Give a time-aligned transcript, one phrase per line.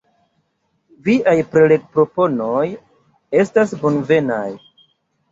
[1.07, 2.63] Viaj prelegproponoj
[3.43, 4.49] estas bonvenaj.